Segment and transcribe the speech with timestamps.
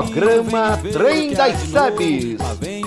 [0.00, 2.38] Programa Trem das Sebes.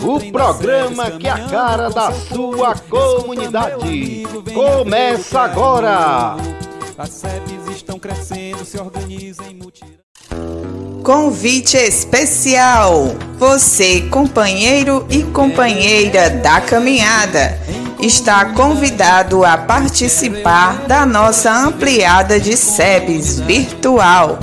[0.01, 4.23] O programa que é a cara da sua comunidade.
[4.51, 6.35] Começa agora.
[6.97, 9.93] As sebes estão crescendo, se organizam em mutirão.
[11.03, 13.15] Convite especial!
[13.37, 17.59] Você, companheiro e companheira da caminhada,
[17.99, 24.39] está convidado a participar da nossa ampliada de SEBS virtual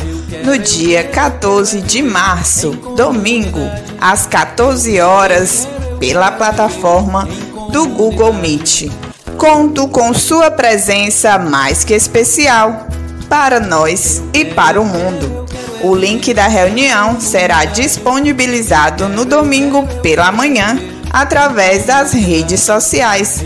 [0.51, 3.61] no dia 14 de março, domingo,
[4.01, 5.69] às 14 horas,
[6.01, 7.29] pela plataforma
[7.70, 8.91] do Google Meet.
[9.39, 12.89] Conto com sua presença mais que especial
[13.28, 15.47] para nós e para o mundo.
[15.84, 20.77] O link da reunião será disponibilizado no domingo pela manhã
[21.12, 23.41] através das redes sociais.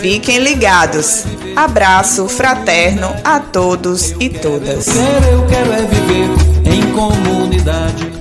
[0.00, 1.24] Fiquem ligados.
[1.56, 4.86] Abraço fraterno a todos e todas.
[4.88, 6.28] Eu quero é viver
[6.64, 8.12] em comunidade.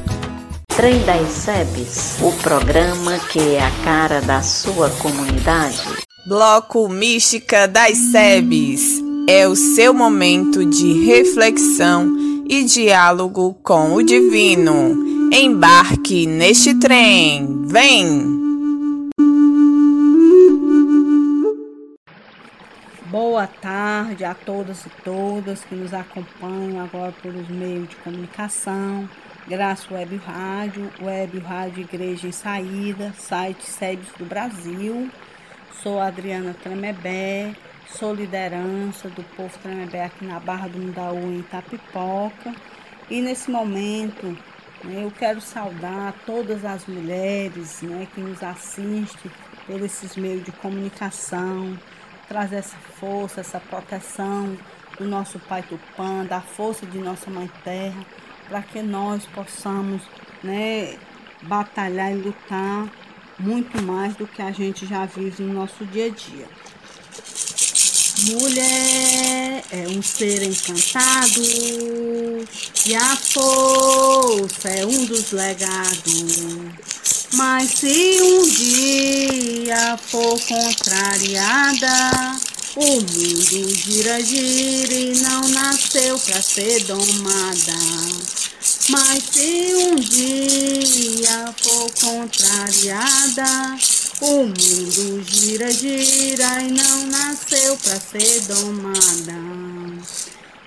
[0.76, 5.82] Trem das SEBs, o programa que é a cara da sua comunidade.
[6.26, 12.16] Bloco Mística das SEBs é o seu momento de reflexão
[12.48, 14.96] e diálogo com o divino.
[15.34, 17.64] Embarque neste trem.
[17.66, 18.41] Vem!
[23.12, 29.10] Boa tarde a todas e todas que nos acompanham agora pelos meios de comunicação.
[29.46, 35.12] Graça Web Rádio, Web Rádio Igreja em Saída, site SEBS do Brasil.
[35.84, 37.54] Sou Adriana Tremebé,
[37.86, 42.56] sou liderança do povo Tremebé aqui na Barra do Mundaú, em Itapipoca.
[43.10, 44.28] E nesse momento
[44.86, 49.30] né, eu quero saudar todas as mulheres né, que nos assistem
[49.68, 51.78] por esses meios de comunicação,
[52.28, 54.58] trazer essa força, essa proteção
[54.98, 58.06] do nosso Pai Tupã, da força de nossa Mãe Terra,
[58.48, 60.02] para que nós possamos
[60.44, 60.98] né,
[61.44, 62.90] batalhar e lutar
[63.40, 66.48] muito mais do que a gente já vive no nosso dia a dia.
[68.30, 71.42] Mulher é um ser encantado
[72.86, 77.21] e a força é um dos legados.
[77.34, 81.88] Mas se um dia for contrariada,
[82.76, 87.74] o mundo gira, gira e não nasceu pra ser domada.
[88.90, 93.78] Mas se um dia for contrariada,
[94.20, 99.34] o mundo gira, gira e não nasceu pra ser domada.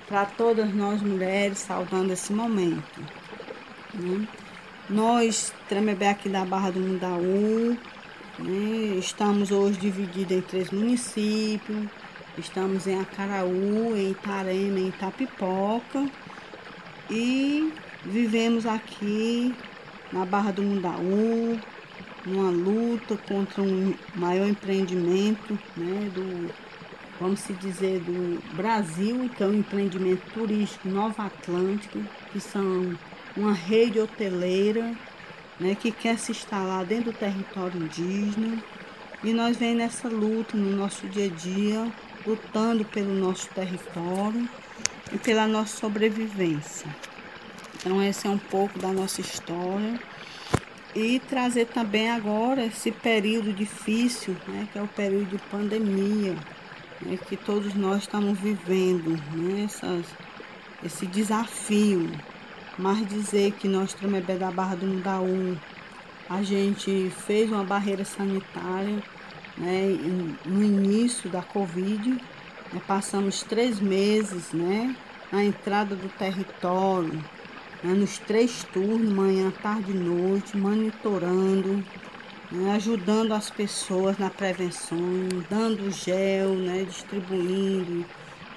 [0.07, 3.01] Para todas nós mulheres, saudando esse momento.
[3.93, 4.27] Né?
[4.89, 7.75] Nós, Tremebé aqui da Barra do Mundaú,
[8.37, 11.87] né, estamos hoje divididos em três municípios.
[12.37, 16.07] Estamos em Acaraú, em Itarema, em Itapipoca.
[17.09, 17.73] E
[18.03, 19.55] vivemos aqui
[20.13, 21.59] na Barra do Mundaú,
[22.23, 26.53] numa luta contra um maior empreendimento né, do,
[27.19, 31.99] vamos se dizer, do Brasil, que é o um empreendimento turístico Nova Atlântica,
[32.31, 32.95] que são
[33.35, 34.93] uma rede hoteleira
[35.59, 38.61] né, que quer se instalar dentro do território indígena.
[39.23, 41.91] E nós vem nessa luta no nosso dia a dia,
[42.25, 44.47] lutando pelo nosso território
[45.11, 46.87] e pela nossa sobrevivência.
[47.75, 49.99] Então esse é um pouco da nossa história.
[50.93, 56.35] E trazer também agora esse período difícil, né, que é o período de pandemia,
[57.01, 60.05] né, que todos nós estamos vivendo, né, essas,
[60.83, 62.09] esse desafio
[62.77, 65.57] mas dizer que nós, Tremebé da Barra do Mundaú,
[66.29, 69.01] a gente fez uma barreira sanitária
[69.57, 69.97] né,
[70.45, 72.09] no início da Covid.
[72.09, 74.95] Né, passamos três meses né,
[75.31, 77.13] na entrada do território,
[77.83, 81.83] né, nos três turnos, manhã, tarde e noite, monitorando,
[82.51, 84.99] né, ajudando as pessoas na prevenção,
[85.49, 88.05] dando gel, né, distribuindo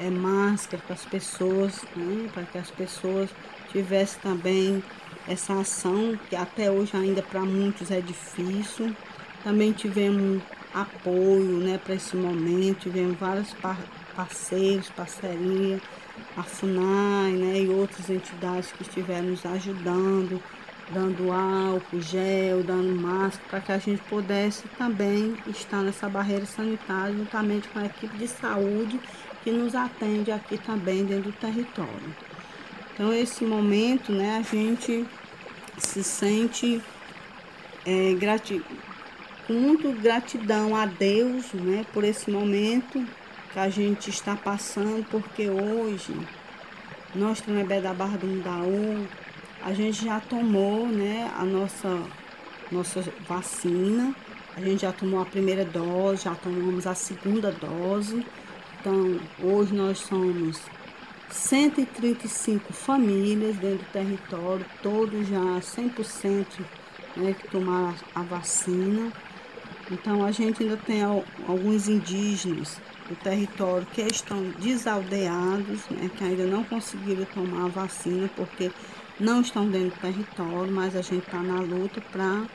[0.00, 3.31] é, máscara para as pessoas, né, para que as pessoas
[3.70, 4.82] tivesse também
[5.26, 8.94] essa ação, que até hoje ainda para muitos é difícil.
[9.44, 10.43] Também tivemos
[10.75, 13.79] apoio né, para esse momento, tivemos vários par
[14.15, 15.81] parceiros, parceria,
[16.37, 20.43] a FUNAI né, e outras entidades que estiveram nos ajudando,
[20.91, 27.15] dando álcool, gel, dando máscara, para que a gente pudesse também estar nessa barreira sanitária,
[27.15, 28.99] juntamente com a equipe de saúde
[29.44, 32.15] que nos atende aqui também dentro do território.
[32.98, 35.06] Então, esse momento, né, a gente
[35.78, 36.82] se sente
[37.86, 38.60] é, grati
[39.46, 43.06] com muito gratidão a Deus, né, por esse momento
[43.52, 46.12] que a gente está passando, porque hoje
[47.14, 49.06] nós Tremebé da Barra do Mundaú,
[49.62, 52.02] a gente já tomou né, a nossa,
[52.72, 54.12] nossa vacina,
[54.56, 58.26] a gente já tomou a primeira dose, já tomamos a segunda dose.
[58.80, 60.60] Então, hoje nós somos
[61.30, 66.46] 135 famílias dentro do território, todos já 100%
[67.16, 69.12] né, que tomaram a vacina.
[69.90, 76.44] Então, a gente ainda tem alguns indígenas do território que estão desaldeados, né, que ainda
[76.44, 78.70] não conseguiram tomar a vacina porque
[79.19, 82.46] não estão dentro do território, mas a gente está na luta para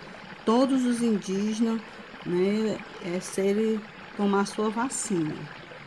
[0.45, 1.81] todos os indígenas
[2.25, 3.79] né, é, serem,
[4.15, 5.35] tomar sua vacina.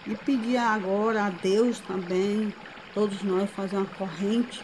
[0.06, 2.52] E pedir agora a Deus também,
[2.96, 4.62] todos nós, fazer uma corrente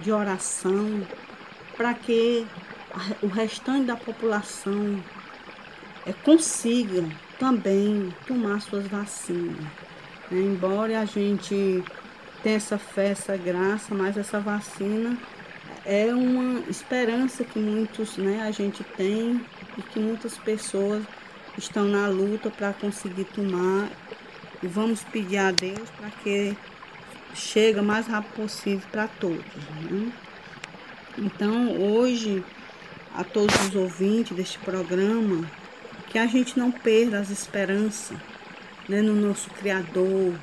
[0.00, 1.06] de oração
[1.76, 2.44] para que
[3.22, 5.00] o restante da população
[6.04, 7.04] é, consiga
[7.38, 9.56] também tomar suas vacinas.
[10.32, 10.40] Né?
[10.40, 11.84] Embora a gente
[12.42, 15.16] tenha essa fé, essa graça, mas essa vacina
[15.86, 19.40] é uma esperança que muitos, né, a gente tem
[19.78, 21.04] e que muitas pessoas
[21.56, 23.88] estão na luta para conseguir tomar.
[24.60, 26.56] E vamos pedir a Deus para que
[27.34, 29.44] chegue o mais rápido possível para todos.
[29.90, 30.12] Né?
[31.18, 32.44] Então, hoje,
[33.14, 35.44] a todos os ouvintes deste programa,
[36.08, 38.16] que a gente não perda as esperanças
[38.88, 40.34] né, no nosso Criador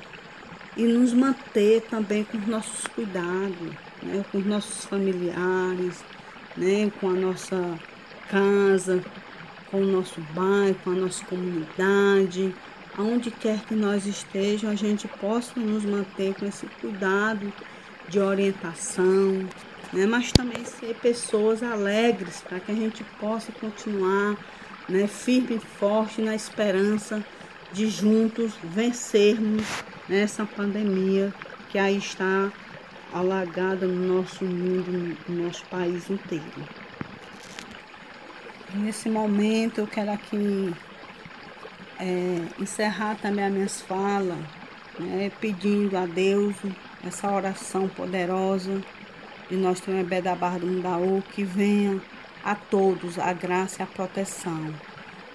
[0.76, 3.68] e nos manter também com os nossos cuidados,
[4.02, 6.04] né, com os nossos familiares,
[6.56, 7.78] né, com a nossa
[8.28, 9.02] casa,
[9.70, 12.54] com o nosso bairro, com a nossa comunidade,
[12.98, 17.52] aonde quer que nós estejamos, a gente possa nos manter com esse cuidado
[18.08, 19.48] de orientação,
[19.92, 24.36] né, mas também ser pessoas alegres para que a gente possa continuar
[24.88, 27.24] né, firme e forte na esperança
[27.72, 29.62] de juntos vencermos
[30.10, 31.32] essa pandemia
[31.68, 32.50] que aí está
[33.12, 36.44] alagada no nosso mundo, no nosso país inteiro.
[38.74, 40.74] Nesse momento eu quero aqui
[41.98, 44.38] é, encerrar também as minhas falas,
[44.98, 46.54] né, pedindo a Deus
[47.06, 48.82] essa oração poderosa
[49.48, 52.00] de nós Tremebé da Barra do Mundaú que venha
[52.44, 54.74] a todos a graça e a proteção.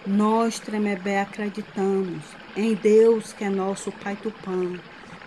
[0.06, 2.24] Nós, Tremebé, acreditamos
[2.56, 4.78] em Deus que é nosso Pai Tupã,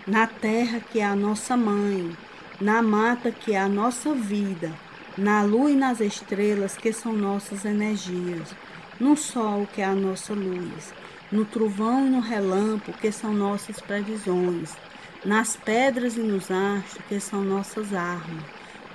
[0.05, 2.15] na terra que é a nossa mãe,
[2.61, 4.71] na mata que é a nossa vida,
[5.17, 8.55] na lua e nas estrelas que são nossas energias,
[8.99, 10.93] no sol que é a nossa luz,
[11.31, 14.71] no trovão e no relâmpago que são nossas previsões,
[15.25, 18.43] nas pedras e nos astros que são nossas armas,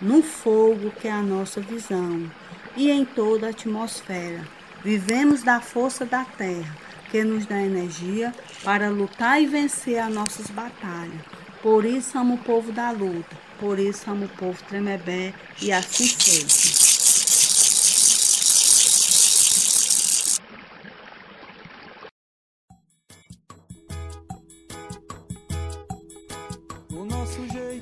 [0.00, 2.30] no fogo que é a nossa visão
[2.76, 4.42] e em toda a atmosfera.
[4.84, 6.76] Vivemos da força da terra,
[7.10, 8.34] que nos dá energia
[8.64, 11.20] para lutar e vencer as nossas batalhas.
[11.62, 16.06] Por isso somos o povo da luta, por isso somos o povo tremebé e assim
[16.06, 16.91] seja.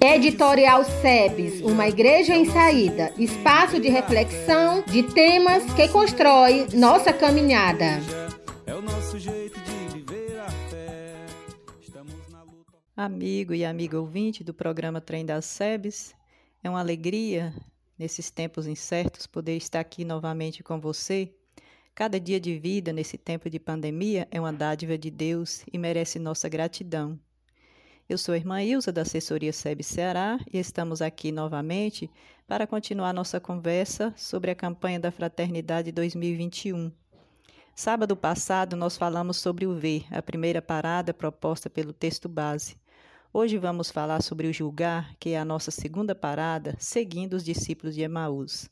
[0.03, 8.01] Editorial SEBS, uma igreja em saída, espaço de reflexão de temas que constrói nossa caminhada.
[8.67, 11.15] É o nosso jeito de viver a fé.
[12.97, 16.15] Amigo e amiga ouvinte do programa Trem das SEBS,
[16.65, 17.53] é uma alegria
[17.99, 21.31] nesses tempos incertos poder estar aqui novamente com você.
[21.95, 26.19] Cada dia de vida nesse tempo de pandemia é uma dádiva de Deus e merece
[26.19, 27.21] nossa gratidão.
[28.11, 32.11] Eu sou a irmã Ilza, da assessoria SEB Ceará, e estamos aqui novamente
[32.45, 36.91] para continuar nossa conversa sobre a campanha da Fraternidade 2021.
[37.73, 42.77] Sábado passado, nós falamos sobre o ver, a primeira parada proposta pelo texto base.
[43.33, 47.95] Hoje vamos falar sobre o julgar, que é a nossa segunda parada, seguindo os discípulos
[47.95, 48.69] de Emaús.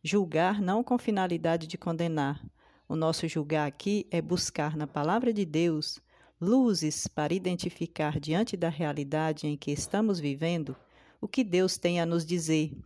[0.00, 2.40] Julgar não com finalidade de condenar.
[2.88, 6.00] O nosso julgar aqui é buscar na palavra de Deus
[6.40, 10.76] luzes para identificar diante da realidade em que estamos vivendo
[11.20, 12.76] o que Deus tem a nos dizer,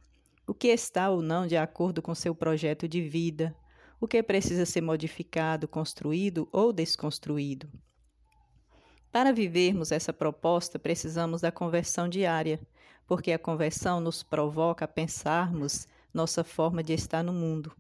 [0.47, 3.55] o que está ou não de acordo com seu projeto de vida,
[4.01, 7.69] o que precisa ser modificado, construído ou desconstruído.
[9.13, 12.61] Para vivermos essa proposta, precisamos da conversão diária,
[13.07, 17.73] porque a conversão nos provoca a pensarmos nossa forma de estar no mundo.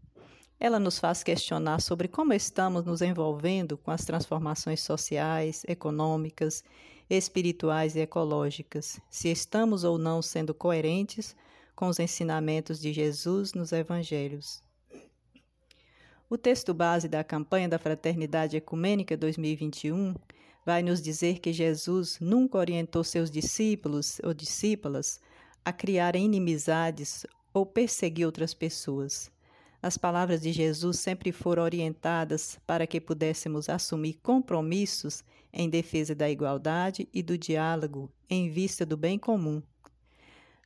[0.61, 6.62] Ela nos faz questionar sobre como estamos nos envolvendo com as transformações sociais, econômicas,
[7.09, 11.35] espirituais e ecológicas, se estamos ou não sendo coerentes
[11.75, 14.62] com os ensinamentos de Jesus nos evangelhos.
[16.29, 20.14] O texto base da campanha da Fraternidade Ecumênica 2021
[20.64, 25.31] vai nos dizer que Jesus nunca orientou seus discípulos ou discípulas a
[25.64, 29.31] a criar inimizades ou perseguir outras pessoas.
[29.83, 36.29] As palavras de Jesus sempre foram orientadas para que pudéssemos assumir compromissos em defesa da
[36.29, 39.63] igualdade e do diálogo em vista do bem comum.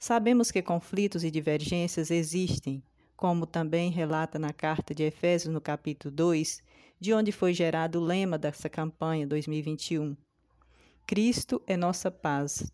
[0.00, 2.82] Sabemos que conflitos e divergências existem,
[3.16, 6.60] como também relata na carta de Efésios, no capítulo 2,
[6.98, 10.16] de onde foi gerado o lema dessa campanha 2021.
[11.06, 12.72] Cristo é nossa paz.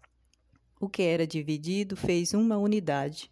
[0.81, 3.31] O que era dividido fez uma unidade.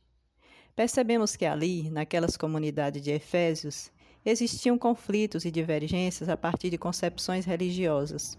[0.78, 3.90] Percebemos que ali, naquelas comunidades de Efésios,
[4.24, 8.38] existiam conflitos e divergências a partir de concepções religiosas.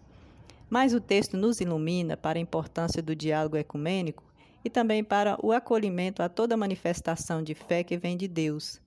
[0.69, 4.23] Mas o texto nos ilumina para a importância do diálogo ecumênico
[4.63, 8.79] e também para o acolhimento a toda manifestação de fé que vem de Deus.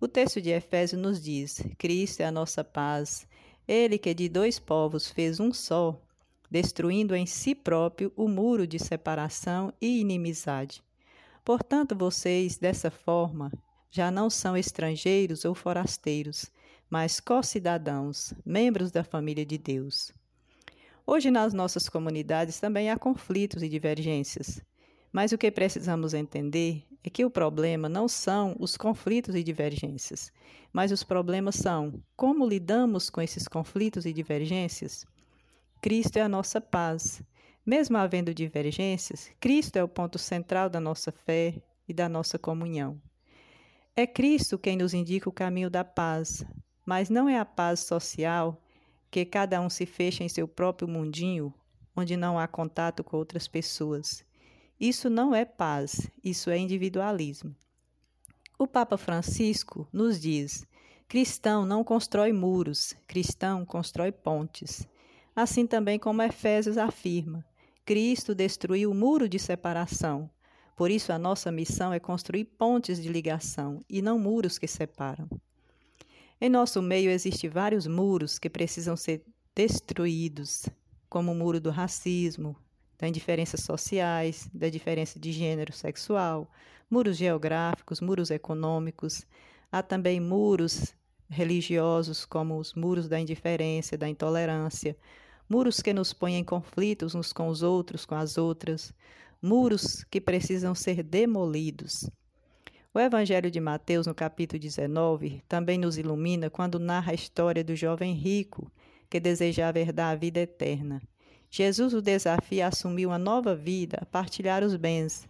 [0.00, 3.28] O texto de Efésios nos diz: Cristo é a nossa paz,
[3.68, 6.02] ele que de dois povos fez um só,
[6.50, 10.82] destruindo em si próprio o muro de separação e inimizade.
[11.48, 13.50] Portanto, vocês, dessa forma,
[13.90, 16.52] já não são estrangeiros ou forasteiros,
[16.90, 20.12] mas co-cidadãos, membros da família de Deus.
[21.06, 24.60] Hoje, nas nossas comunidades, também há conflitos e divergências.
[25.10, 30.30] Mas o que precisamos entender é que o problema não são os conflitos e divergências,
[30.70, 35.06] mas os problemas são como lidamos com esses conflitos e divergências.
[35.80, 37.22] Cristo é a nossa paz.
[37.68, 42.98] Mesmo havendo divergências, Cristo é o ponto central da nossa fé e da nossa comunhão.
[43.94, 46.42] É Cristo quem nos indica o caminho da paz,
[46.86, 48.58] mas não é a paz social
[49.10, 51.52] que cada um se fecha em seu próprio mundinho,
[51.94, 54.24] onde não há contato com outras pessoas.
[54.80, 57.54] Isso não é paz, isso é individualismo.
[58.58, 60.66] O Papa Francisco nos diz:
[61.06, 64.88] cristão não constrói muros, cristão constrói pontes.
[65.36, 67.44] Assim também como Efésios afirma:
[67.88, 70.28] Cristo destruiu o muro de separação.
[70.76, 75.26] Por isso, a nossa missão é construir pontes de ligação e não muros que separam.
[76.38, 79.24] Em nosso meio existem vários muros que precisam ser
[79.56, 80.68] destruídos,
[81.08, 82.54] como o muro do racismo,
[82.98, 86.52] das indiferenças sociais, da diferença de gênero sexual,
[86.90, 89.26] muros geográficos, muros econômicos.
[89.72, 90.94] Há também muros
[91.30, 94.94] religiosos, como os muros da indiferença, da intolerância,
[95.48, 98.92] muros que nos põem em conflitos uns com os outros, com as outras,
[99.40, 102.08] muros que precisam ser demolidos.
[102.92, 107.76] O Evangelho de Mateus, no capítulo 19, também nos ilumina quando narra a história do
[107.76, 108.70] jovem rico
[109.08, 111.00] que desejava herdar a vida eterna.
[111.50, 115.26] Jesus o desafia a assumir uma nova vida, a partilhar os bens,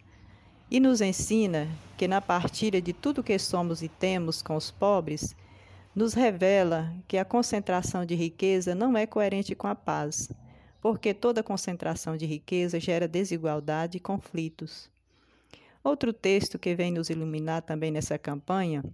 [0.71, 5.35] e nos ensina que na partilha de tudo que somos e temos com os pobres,
[5.99, 10.29] nos revela que a concentração de riqueza não é coerente com a paz,
[10.81, 14.89] porque toda concentração de riqueza gera desigualdade e conflitos.
[15.83, 18.85] Outro texto que vem nos iluminar também nessa campanha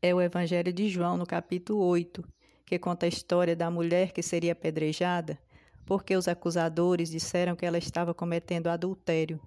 [0.00, 2.24] é o Evangelho de João, no capítulo 8,
[2.64, 5.38] que conta a história da mulher que seria apedrejada
[5.84, 9.38] porque os acusadores disseram que ela estava cometendo adultério.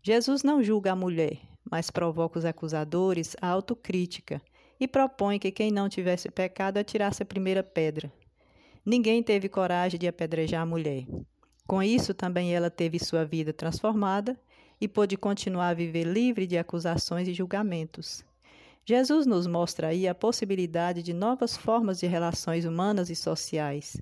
[0.00, 4.40] Jesus não julga a mulher, mas provoca os acusadores à autocrítica
[4.80, 8.10] e propõe que quem não tivesse pecado atirasse a primeira pedra.
[8.84, 11.04] Ninguém teve coragem de apedrejar a mulher.
[11.66, 14.40] Com isso, também ela teve sua vida transformada
[14.80, 18.24] e pôde continuar a viver livre de acusações e julgamentos.
[18.84, 24.00] Jesus nos mostra aí a possibilidade de novas formas de relações humanas e sociais.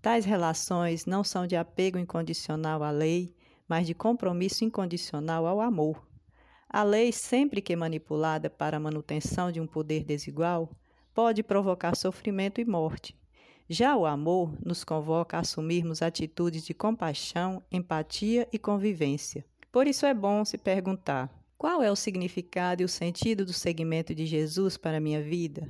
[0.00, 3.34] Tais relações não são de apego incondicional à lei,
[3.68, 6.05] mas de compromisso incondicional ao amor.
[6.68, 10.70] A lei, sempre que manipulada para a manutenção de um poder desigual,
[11.14, 13.16] pode provocar sofrimento e morte.
[13.68, 19.44] Já o amor nos convoca a assumirmos atitudes de compaixão, empatia e convivência.
[19.72, 24.14] Por isso é bom se perguntar: qual é o significado e o sentido do segmento
[24.14, 25.66] de Jesus para a minha vida?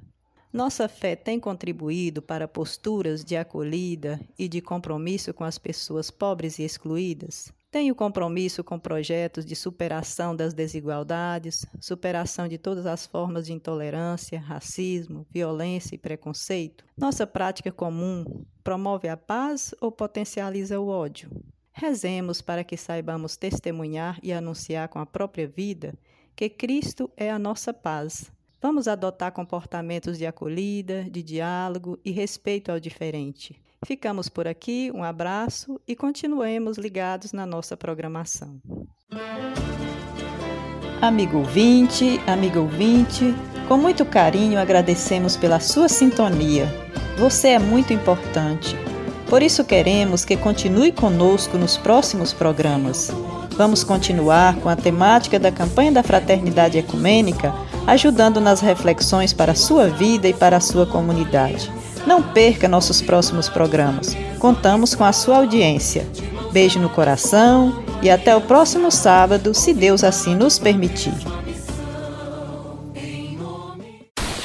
[0.52, 6.58] Nossa fé tem contribuído para posturas de acolhida e de compromisso com as pessoas pobres
[6.58, 7.52] e excluídas?
[7.76, 13.52] Tem o compromisso com projetos de superação das desigualdades, superação de todas as formas de
[13.52, 16.86] intolerância, racismo, violência e preconceito?
[16.96, 21.28] Nossa prática comum promove a paz ou potencializa o ódio?
[21.70, 25.92] Rezemos para que saibamos testemunhar e anunciar com a própria vida
[26.34, 28.32] que Cristo é a nossa paz.
[28.58, 33.54] Vamos adotar comportamentos de acolhida, de diálogo e respeito ao diferente.
[33.86, 38.60] Ficamos por aqui, um abraço e continuemos ligados na nossa programação.
[41.00, 43.32] Amigo ouvinte, amigo ouvinte,
[43.68, 46.66] com muito carinho agradecemos pela sua sintonia.
[47.16, 48.76] Você é muito importante.
[49.30, 53.12] Por isso queremos que continue conosco nos próximos programas.
[53.52, 57.54] Vamos continuar com a temática da campanha da Fraternidade Ecumênica,
[57.86, 61.75] ajudando nas reflexões para a sua vida e para a sua comunidade.
[62.06, 64.16] Não perca nossos próximos programas.
[64.38, 66.06] Contamos com a sua audiência.
[66.52, 71.14] Beijo no coração e até o próximo sábado, se Deus assim nos permitir.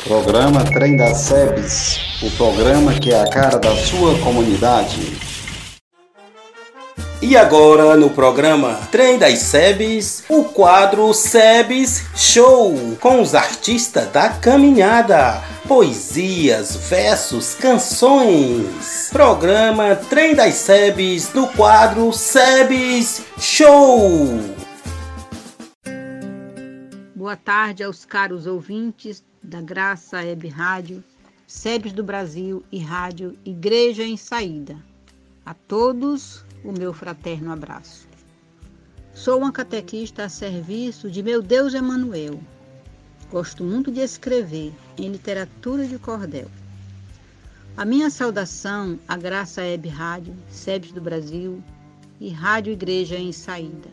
[0.03, 5.31] Programa Trem das SEBS, o programa que é a cara da sua comunidade.
[7.21, 14.29] E agora no programa Trem das Sebes, o quadro Sebes Show com os artistas da
[14.29, 15.39] caminhada,
[15.71, 19.07] poesias, versos, canções.
[19.09, 24.27] Programa Trem das Sebes no quadro Sebes Show.
[27.15, 31.01] Boa tarde aos caros ouvintes da Graça Web Rádio,
[31.47, 34.75] Sebes do Brasil e Rádio Igreja em Saída.
[35.45, 38.09] A todos o meu fraterno abraço.
[39.13, 42.41] Sou uma catequista a serviço de meu Deus Emanuel.
[43.31, 46.47] Gosto muito de escrever em literatura de cordel.
[47.77, 51.63] A minha saudação à Graça Web Rádio, SEBS do Brasil
[52.19, 53.89] e Rádio Igreja em Saída.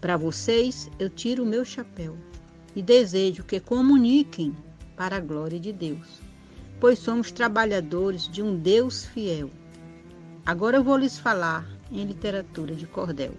[0.00, 2.16] Para vocês, eu tiro o meu chapéu
[2.74, 4.56] e desejo que comuniquem
[4.96, 6.22] para a glória de Deus,
[6.80, 9.50] pois somos trabalhadores de um Deus fiel
[10.44, 13.32] Agora eu vou lhes falar em literatura de cordel.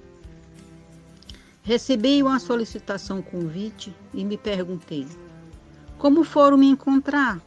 [1.64, 5.08] Recebi uma solicitação convite e me perguntei:
[5.98, 7.42] como foram me encontrar?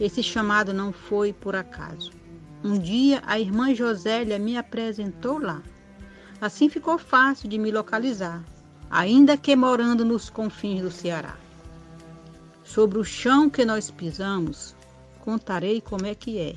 [0.00, 2.10] Esse chamado não foi por acaso.
[2.64, 5.62] Um dia a irmã Josélia me apresentou lá.
[6.40, 8.42] Assim ficou fácil de me localizar,
[8.90, 11.36] ainda que morando nos confins do Ceará.
[12.64, 14.74] Sobre o chão que nós pisamos,
[15.20, 16.54] contarei como é que é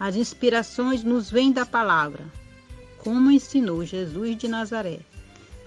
[0.00, 2.24] as inspirações nos vêm da palavra,
[2.98, 4.98] como ensinou Jesus de Nazaré.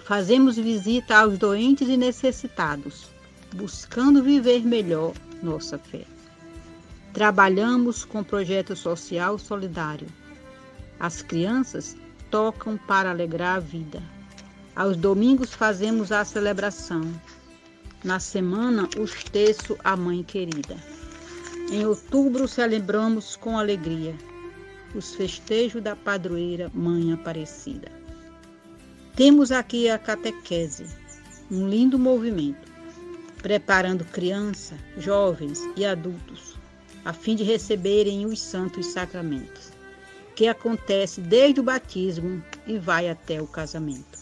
[0.09, 3.11] Fazemos visita aos doentes e necessitados,
[3.53, 6.03] buscando viver melhor nossa fé.
[7.13, 10.07] Trabalhamos com projeto social solidário.
[10.99, 11.95] As crianças
[12.31, 14.01] tocam para alegrar a vida.
[14.75, 17.03] Aos domingos fazemos a celebração.
[18.03, 20.75] Na semana, os terço à Mãe Querida.
[21.71, 24.15] Em outubro celebramos com alegria
[24.95, 27.99] os festejos da padroeira Mãe Aparecida.
[29.19, 30.85] Temos aqui a catequese,
[31.51, 32.71] um lindo movimento,
[33.41, 36.57] preparando crianças, jovens e adultos
[37.03, 39.73] a fim de receberem os santos sacramentos,
[40.37, 44.19] que acontece desde o batismo e vai até o casamento.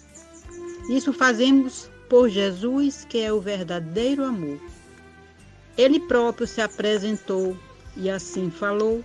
[0.89, 4.59] Isso fazemos por Jesus, que é o verdadeiro amor
[5.77, 7.55] ele próprio se apresentou
[7.95, 9.03] e assim falou: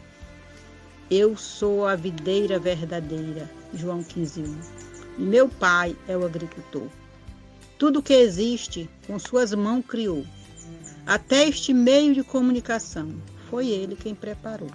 [1.10, 3.50] Eu sou a videira verdadeira.
[3.74, 4.91] João 15:1.
[5.18, 6.88] E meu pai é o agricultor.
[7.78, 10.24] Tudo que existe, com suas mãos criou.
[11.04, 13.12] Até este meio de comunicação,
[13.50, 14.70] foi ele quem preparou.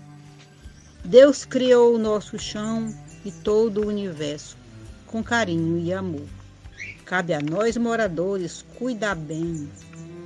[1.03, 4.57] Deus criou o nosso chão e todo o universo
[5.07, 6.27] com carinho e amor.
[7.05, 9.69] Cabe a nós moradores cuidar bem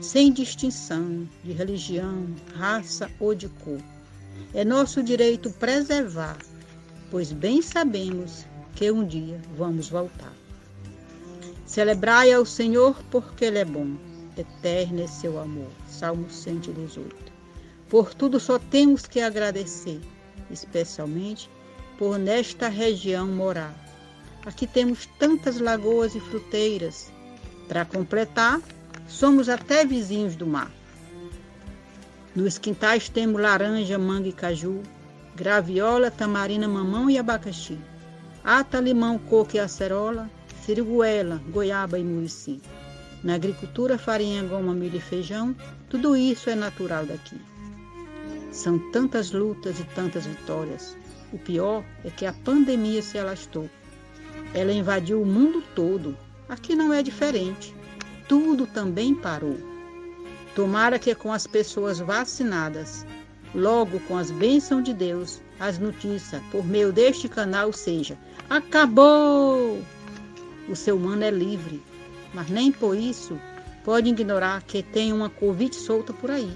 [0.01, 3.79] sem distinção de religião, raça ou de cor.
[4.53, 6.37] É nosso direito preservar,
[7.11, 8.45] pois bem sabemos
[8.81, 10.33] que um dia vamos voltar.
[11.67, 13.95] Celebrai ao Senhor porque Ele é bom,
[14.35, 15.69] eterno é seu amor.
[15.87, 17.15] Salmo 118.
[17.87, 20.01] Por tudo só temos que agradecer,
[20.49, 21.47] especialmente
[21.99, 23.75] por nesta região morar.
[24.47, 27.11] Aqui temos tantas lagoas e fruteiras.
[27.67, 28.59] Para completar,
[29.07, 30.71] Somos até vizinhos do mar.
[32.33, 34.81] Nos quintais temos laranja, manga e caju,
[35.35, 37.77] graviola, tamarina, mamão e abacaxi,
[38.43, 40.29] ata, limão, coco e acerola,
[40.63, 42.61] siriguela, goiaba e murici.
[43.23, 45.55] Na agricultura, farinha, goma, milho e feijão,
[45.89, 47.39] tudo isso é natural daqui.
[48.51, 50.97] São tantas lutas e tantas vitórias.
[51.31, 53.69] O pior é que a pandemia se alastou.
[54.53, 56.17] Ela invadiu o mundo todo.
[56.49, 57.73] Aqui não é diferente
[58.31, 59.57] tudo também parou.
[60.55, 63.05] Tomara que com as pessoas vacinadas,
[63.53, 68.17] logo com as bênçãos de Deus, as notícias por meio deste canal seja:
[68.49, 69.81] acabou!
[70.67, 71.81] O ser humano é livre,
[72.33, 73.39] mas nem por isso
[73.85, 76.51] pode ignorar que tem uma Covid solta por aí.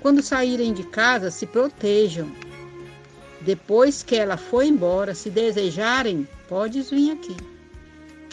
[0.00, 2.30] Quando saírem de casa, se protejam.
[3.40, 7.36] Depois que ela for embora, se desejarem, podes vir aqui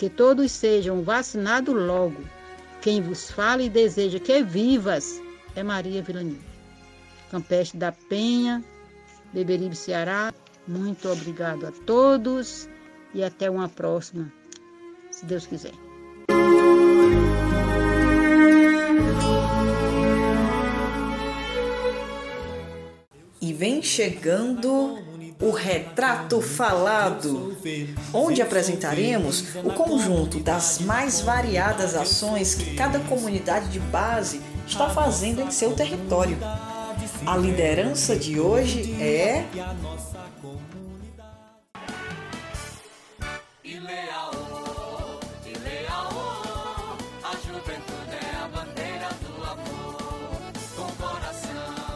[0.02, 2.24] que todos sejam vacinados logo.
[2.82, 5.22] Quem vos fala e deseja que vivas
[5.56, 6.40] é Maria Vilani.
[7.30, 8.64] Campestre da Penha,
[9.34, 10.34] Beberibe, Ceará.
[10.68, 12.70] Muito obrigado a todos
[13.14, 14.32] e até uma próxima.
[15.12, 15.74] se Deus quiser.
[23.42, 25.00] E vem chegando
[25.42, 27.58] o Retrato Falado,
[28.14, 35.42] onde apresentaremos o conjunto das mais variadas ações que cada comunidade de base está fazendo
[35.42, 36.38] em seu território.
[37.26, 39.46] A liderança de hoje é.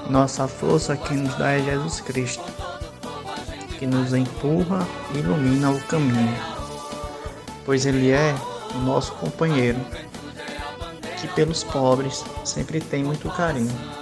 [0.09, 2.43] Nossa força que nos dá é Jesus Cristo,
[3.79, 6.37] que nos empurra e ilumina o caminho,
[7.65, 8.35] pois Ele é
[8.75, 9.79] o nosso companheiro,
[11.19, 13.94] que pelos pobres sempre tem muito carinho.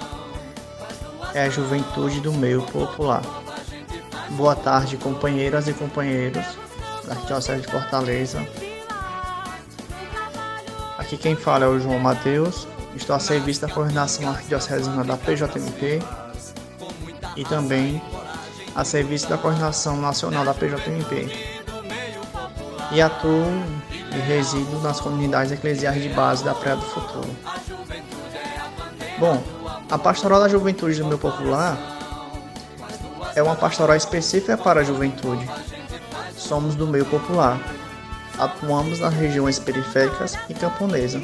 [1.34, 3.22] É a juventude do meio popular.
[4.32, 6.46] Boa tarde, companheiras e companheiros
[7.06, 8.48] da Arquidiocese de Fortaleza.
[10.98, 16.00] Aqui quem fala é o João Mateus, Estou a serviço da coordenação arquidiocesana da PJMP
[17.36, 18.02] e também
[18.76, 21.28] a serviço da coordenação nacional da PJMP.
[22.92, 23.46] E atuo
[24.12, 27.30] e resido nas comunidades eclesiais de base da Praia do Futuro.
[29.18, 29.42] Bom,
[29.94, 31.78] a pastoral da juventude do meu popular
[33.36, 35.48] é uma pastoral específica para a juventude.
[36.36, 37.60] Somos do meio popular.
[38.40, 41.22] Atuamos nas regiões periféricas e camponesa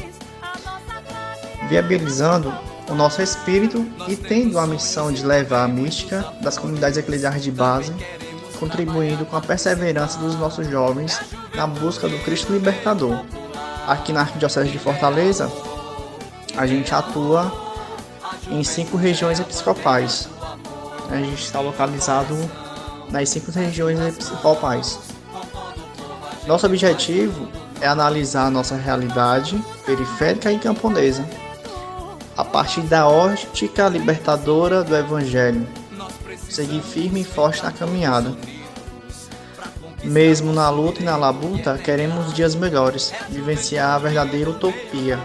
[1.67, 2.53] viabilizando
[2.87, 7.51] o nosso espírito e tendo a missão de levar a mística das comunidades eclesiais de
[7.51, 7.91] base,
[8.59, 11.19] contribuindo com a perseverança dos nossos jovens
[11.55, 13.25] na busca do Cristo Libertador.
[13.87, 15.51] Aqui na Arquidiocese de Fortaleza,
[16.55, 17.68] a gente atua
[18.49, 20.29] em cinco regiões episcopais.
[21.09, 22.35] A gente está localizado
[23.09, 24.99] nas cinco regiões episcopais.
[26.47, 27.47] Nosso objetivo
[27.81, 31.25] é analisar a nossa realidade periférica e camponesa
[32.39, 35.67] a partir da ótica libertadora do Evangelho,
[36.47, 38.33] seguir firme e forte na caminhada.
[40.05, 45.19] Mesmo na luta e na labuta, queremos dias melhores, vivenciar a verdadeira utopia.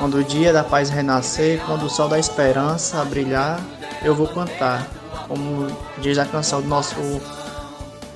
[0.00, 3.60] Quando o dia da paz renascer, quando o sol da esperança brilhar,
[4.02, 4.88] eu vou cantar,
[5.28, 5.66] como
[5.98, 6.96] diz a canção do nosso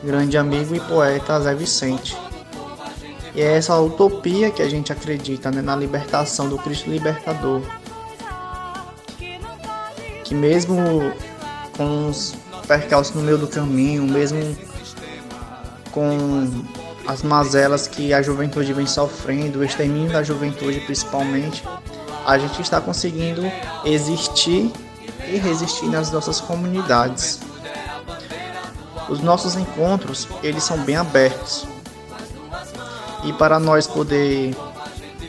[0.02, 2.16] grande amigo e poeta Zé Vicente.
[3.34, 7.60] E é essa utopia que a gente acredita né, na libertação do Cristo libertador.
[10.24, 10.78] Que mesmo
[11.76, 12.34] com os
[12.66, 14.56] percalços no meio do caminho, mesmo
[15.92, 16.48] com
[17.06, 21.62] as mazelas que a juventude vem sofrendo, o extermínio da juventude principalmente,
[22.26, 23.42] a gente está conseguindo
[23.84, 24.72] existir
[25.28, 27.40] e resistir nas nossas comunidades.
[29.08, 31.66] Os nossos encontros, eles são bem abertos.
[33.22, 34.56] E para nós poder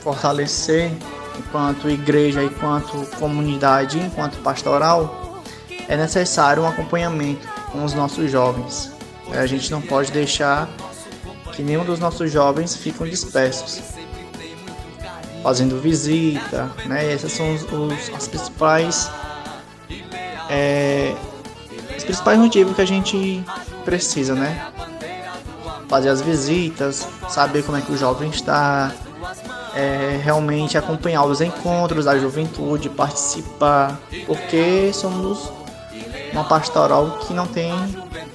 [0.01, 0.91] fortalecer
[1.37, 5.43] enquanto igreja, enquanto comunidade, enquanto pastoral,
[5.87, 8.91] é necessário um acompanhamento com os nossos jovens.
[9.31, 10.69] A gente não pode deixar
[11.55, 13.81] que nenhum dos nossos jovens fiquem dispersos,
[15.41, 17.11] fazendo visita, né?
[17.11, 19.09] Essas são os, os as principais
[20.49, 21.15] é,
[21.95, 23.43] os principais motivos que a gente
[23.83, 24.71] precisa, né?
[25.87, 28.91] fazer as visitas, saber como é que o jovem está,
[29.75, 35.51] é, realmente acompanhar os encontros da juventude, participar, porque somos
[36.31, 37.73] uma pastoral que não tem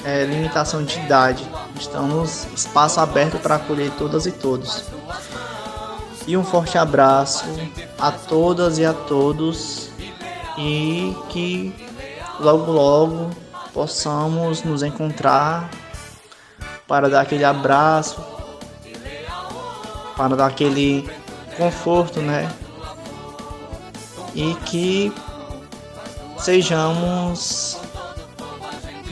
[0.05, 1.47] é, limitação de idade,
[1.81, 4.85] estamos espaço aberto para acolher todas e todos.
[6.27, 7.45] E um forte abraço
[7.99, 9.91] a todas e a todos
[10.59, 11.75] e que
[12.39, 13.31] logo logo
[13.73, 15.71] possamos nos encontrar
[16.87, 18.23] para dar aquele abraço,
[20.17, 21.09] para dar aquele
[21.57, 22.51] conforto, né?
[24.35, 25.13] E que
[26.39, 27.79] sejamos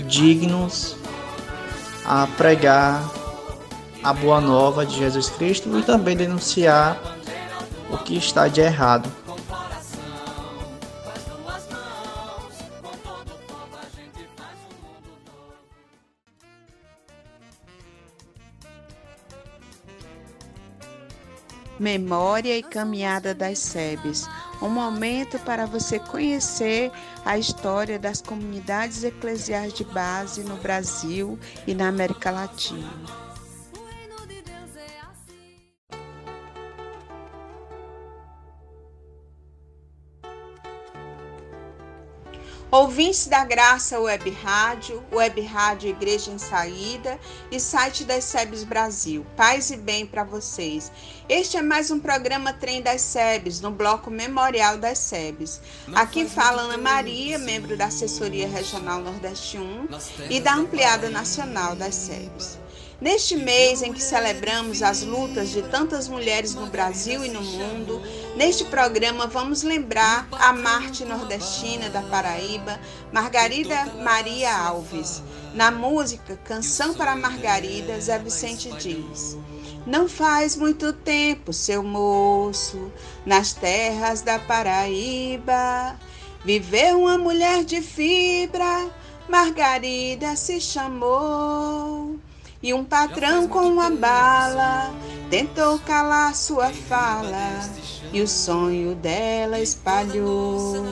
[0.06, 0.97] dignos
[2.10, 3.04] a pregar
[4.02, 6.98] a boa nova de Jesus Cristo e também denunciar
[7.90, 9.12] o que está de errado.
[21.78, 24.26] Memória e Caminhada das SEBs.
[24.60, 26.90] Um momento para você conhecer
[27.24, 33.27] a história das comunidades eclesiais de base no Brasil e na América Latina.
[42.78, 47.18] Ouvintes da Graça Web Rádio, Web Rádio Igreja em Saída
[47.50, 49.26] e site das SEBs Brasil.
[49.36, 50.92] Paz e bem para vocês.
[51.28, 55.60] Este é mais um programa Trem das SEBs, no bloco Memorial das SEBs.
[55.92, 59.88] Aqui fala Ana Maria, membro da Assessoria Regional Nordeste 1
[60.30, 62.60] e da Ampliada Nacional das SEBs.
[63.00, 68.02] Neste mês em que celebramos as lutas de tantas mulheres no Brasil e no mundo,
[68.38, 72.78] neste programa vamos lembrar a Marte nordestina da Paraíba,
[73.12, 75.20] Margarida Maria Alves.
[75.54, 79.36] Na música Canção para Margarida, Zé Vicente diz:
[79.84, 82.92] Não faz muito tempo, seu moço,
[83.26, 85.98] nas terras da Paraíba,
[86.44, 88.88] viveu uma mulher de fibra,
[89.28, 92.16] Margarida se chamou.
[92.62, 94.94] E um patrão com uma bala
[95.28, 100.86] tentou calar sua fala e o sonho dela espalhou.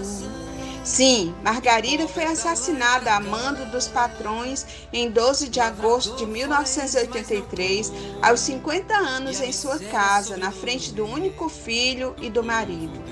[0.85, 8.39] Sim, Margarida foi assassinada a mando dos patrões em 12 de agosto de 1983, aos
[8.41, 13.03] 50 anos em sua casa, na frente do único filho e do marido.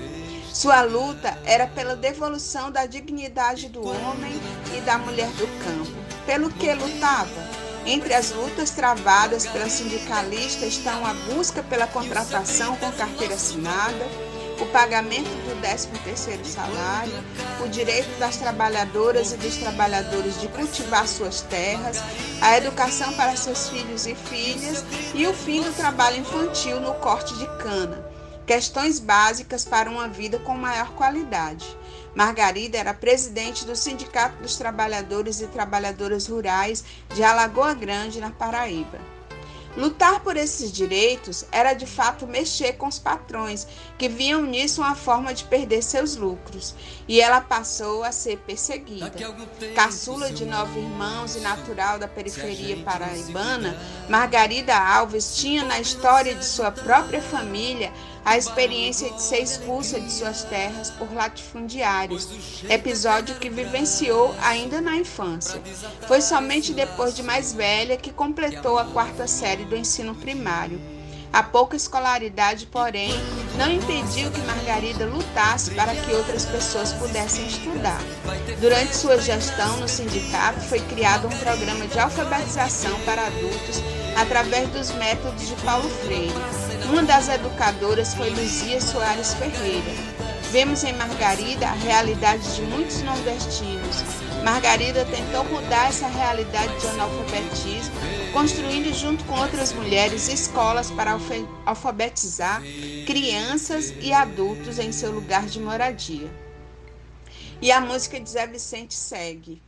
[0.53, 4.39] Sua luta era pela devolução da dignidade do homem
[4.73, 5.91] e da mulher do campo.
[6.25, 7.64] Pelo que lutava?
[7.85, 14.07] Entre as lutas travadas pela sindicalista estão a busca pela contratação com carteira assinada,
[14.59, 17.13] o pagamento do 13º salário,
[17.63, 22.01] o direito das trabalhadoras e dos trabalhadores de cultivar suas terras,
[22.41, 27.37] a educação para seus filhos e filhas e o fim do trabalho infantil no corte
[27.37, 28.03] de cana.
[28.47, 31.65] Questões básicas para uma vida com maior qualidade.
[32.15, 38.99] Margarida era presidente do Sindicato dos Trabalhadores e Trabalhadoras Rurais de Alagoa Grande, na Paraíba.
[39.77, 44.95] Lutar por esses direitos era de fato mexer com os patrões, que viam nisso uma
[44.95, 46.73] forma de perder seus lucros,
[47.07, 49.11] e ela passou a ser perseguida.
[49.75, 56.45] Caçula de nove irmãos e natural da periferia paraibana, Margarida Alves tinha na história de
[56.45, 57.91] sua própria família
[58.25, 64.97] a experiência de ser expulsa de suas terras por latifundiários, episódio que vivenciou ainda na
[64.97, 65.61] infância.
[66.07, 70.81] Foi somente depois de mais velha que completou a quarta série do ensino primário.
[71.35, 73.11] A pouca escolaridade, porém,
[73.57, 77.99] não impediu que Margarida lutasse para que outras pessoas pudessem estudar.
[78.61, 83.83] Durante sua gestão no sindicato, foi criado um programa de alfabetização para adultos
[84.15, 86.33] através dos métodos de Paulo Freire.
[86.89, 89.91] Uma das educadoras foi Luzia Soares Ferreira.
[90.53, 94.05] Vemos em Margarida a realidade de muitos nordestinos.
[94.41, 97.93] Margarida tentou mudar essa realidade de analfabetismo,
[98.35, 101.17] construindo junto com outras mulheres escolas para
[101.65, 102.61] alfabetizar
[103.07, 106.29] crianças e adultos em seu lugar de moradia.
[107.61, 109.63] E a música de Zé Vicente segue.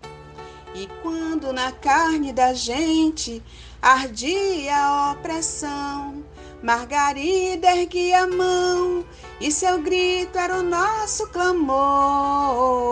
[0.76, 3.42] E quando na carne da gente
[3.82, 6.26] ardia a opressão,
[6.62, 9.06] Margarida erguia a mão
[9.40, 12.88] e seu grito era o nosso clamor.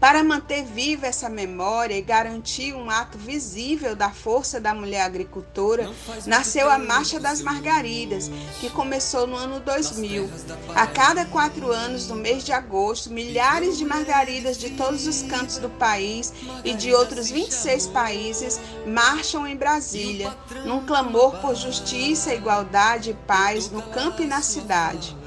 [0.00, 5.90] Para manter viva essa memória e garantir um ato visível da força da mulher agricultora,
[6.24, 8.30] nasceu a Marcha das Margaridas,
[8.60, 10.30] que começou no ano 2000.
[10.72, 15.58] A cada quatro anos, no mês de agosto, milhares de margaridas de todos os cantos
[15.58, 16.32] do país
[16.64, 20.32] e de outros 26 países marcham em Brasília,
[20.64, 25.17] num clamor por justiça, igualdade e paz no campo e na cidade.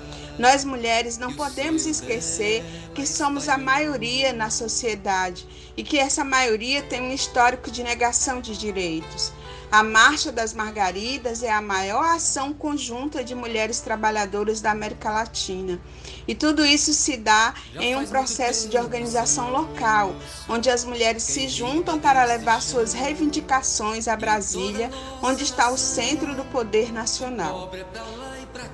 [0.42, 2.64] Nós mulheres não podemos esquecer
[2.96, 8.42] que somos a maioria na sociedade e que essa maioria tem um histórico de negação
[8.42, 9.32] de direitos.
[9.72, 15.80] A Marcha das Margaridas é a maior ação conjunta de mulheres trabalhadoras da América Latina.
[16.28, 20.16] E tudo isso se dá em um processo de organização local,
[20.50, 24.90] onde as mulheres se juntam para levar suas reivindicações a Brasília,
[25.22, 27.72] onde está o centro do poder nacional.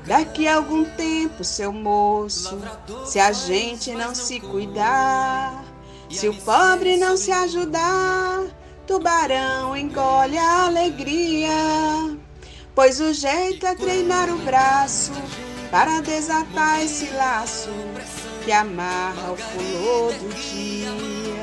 [0.05, 2.57] Daqui a algum tempo, seu moço,
[3.05, 5.63] se a gente não se cuidar,
[6.09, 8.43] se o pobre não se ajudar,
[8.85, 11.49] tubarão engole a alegria.
[12.73, 15.11] Pois o jeito é treinar o braço
[15.69, 17.69] para desatar esse laço
[18.45, 21.37] que amarra o fulô do dia.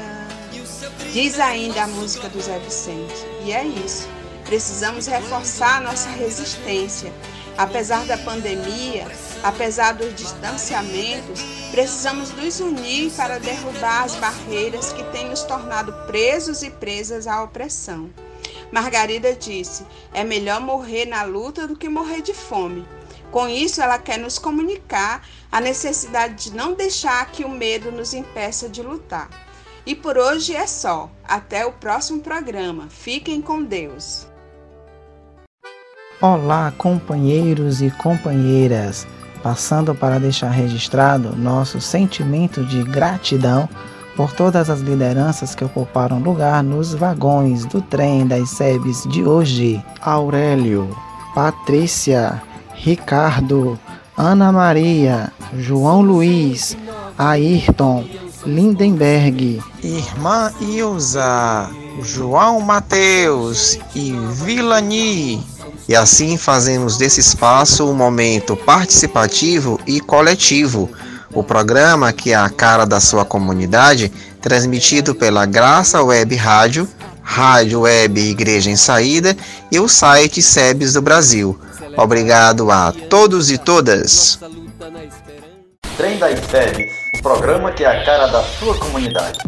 [1.13, 4.09] Diz ainda a música do Zé Vicente, e é isso.
[4.47, 7.13] Precisamos reforçar nossa resistência
[7.57, 9.07] Apesar da pandemia,
[9.43, 11.41] apesar dos distanciamentos,
[11.71, 17.45] precisamos nos unir para derrubar as barreiras que têm nos tornado presos e presas à
[17.45, 18.11] opressão.
[18.73, 22.85] Margarida disse: é melhor morrer na luta do que morrer de fome.
[23.31, 28.15] Com isso, ela quer nos comunicar a necessidade de não deixar que o medo nos
[28.15, 29.29] impeça de lutar.
[29.87, 31.11] E por hoje é só.
[31.23, 32.89] Até o próximo programa.
[32.89, 34.27] Fiquem com Deus.
[36.21, 39.07] Olá, companheiros e companheiras.
[39.43, 43.69] Passando para deixar registrado nosso sentimento de gratidão
[44.17, 49.85] por todas as lideranças que ocuparam lugar nos vagões do trem das SEBs de hoje.
[50.01, 50.97] Aurélio,
[51.35, 52.41] Patrícia,
[52.75, 53.79] Ricardo,
[54.17, 56.77] Ana Maria, João Luiz,
[57.19, 58.05] Ayrton,
[58.47, 61.69] Lindenberg, Irmã Ilza,
[62.03, 65.54] João Mateus e Vilani.
[65.89, 70.91] E assim fazemos desse espaço um momento participativo e coletivo.
[71.33, 76.89] O programa que é a cara da sua comunidade, transmitido pela Graça Web Rádio,
[77.23, 79.37] Rádio Web Igreja em Saída
[79.71, 81.59] e o site SEBS do Brasil.
[81.97, 84.39] Obrigado a todos e todas.
[85.97, 89.39] Trem das SEBs, o programa que é a cara da sua comunidade.